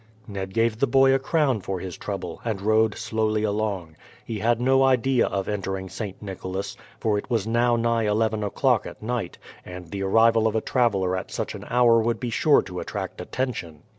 Ned 0.27 0.55
gave 0.55 0.79
the 0.79 0.87
boy 0.87 1.13
a 1.13 1.19
crown 1.19 1.61
for 1.61 1.79
his 1.79 1.95
trouble, 1.95 2.41
and 2.43 2.59
rode 2.63 2.95
slowly 2.97 3.43
along. 3.43 3.97
He 4.25 4.39
had 4.39 4.59
no 4.59 4.81
idea 4.81 5.27
of 5.27 5.47
entering 5.47 5.89
St. 5.89 6.19
Nicholas, 6.23 6.75
for 6.99 7.19
it 7.19 7.29
was 7.29 7.45
now 7.45 7.75
nigh 7.75 8.07
eleven 8.07 8.43
o'clock 8.43 8.87
at 8.87 9.03
night, 9.03 9.37
and 9.63 9.91
the 9.91 10.01
arrival 10.01 10.47
of 10.47 10.55
a 10.55 10.59
traveller 10.61 11.15
at 11.15 11.29
such 11.29 11.53
an 11.53 11.65
hour 11.69 12.01
would 12.01 12.19
be 12.19 12.31
sure 12.31 12.63
to 12.63 12.79
attract 12.79 13.21
attention. 13.21 13.83